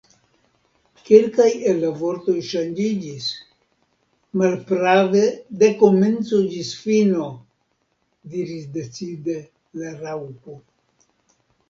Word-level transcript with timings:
"Kelkaj 1.09 1.49
el 1.71 1.81
la 1.83 1.91
vortoj 1.99 2.35
ŝanĝiĝis." 2.47 3.27
"Malprave, 4.43 5.23
de 5.65 5.71
komenco 5.83 6.43
ĝis 6.55 6.73
fino," 6.87 7.31
diris 8.37 8.69
decide 8.81 9.41
la 9.83 9.97
Raŭpo. 10.05 10.61